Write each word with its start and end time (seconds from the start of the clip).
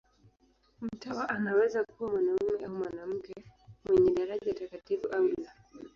Mtawa 0.81 1.29
anaweza 1.29 1.83
kuwa 1.83 2.09
mwanamume 2.11 2.65
au 2.65 2.71
mwanamke, 2.71 3.33
mwenye 3.89 4.11
daraja 4.11 4.53
takatifu 4.53 5.07
au 5.07 5.27
la. 5.27 5.51